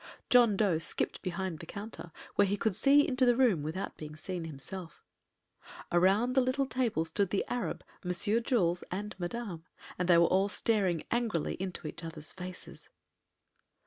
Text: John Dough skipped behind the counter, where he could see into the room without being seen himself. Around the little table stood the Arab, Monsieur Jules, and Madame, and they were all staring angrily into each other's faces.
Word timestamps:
John 0.31 0.57
Dough 0.57 0.79
skipped 0.79 1.21
behind 1.21 1.59
the 1.59 1.67
counter, 1.67 2.11
where 2.33 2.47
he 2.47 2.57
could 2.57 2.75
see 2.75 3.07
into 3.07 3.23
the 3.23 3.35
room 3.35 3.61
without 3.61 3.97
being 3.97 4.15
seen 4.15 4.45
himself. 4.45 5.03
Around 5.91 6.33
the 6.33 6.41
little 6.41 6.65
table 6.65 7.05
stood 7.05 7.29
the 7.29 7.45
Arab, 7.47 7.83
Monsieur 8.03 8.39
Jules, 8.39 8.83
and 8.89 9.13
Madame, 9.19 9.63
and 9.99 10.09
they 10.09 10.17
were 10.17 10.25
all 10.25 10.49
staring 10.49 11.03
angrily 11.11 11.53
into 11.61 11.87
each 11.87 12.03
other's 12.03 12.33
faces. 12.33 12.89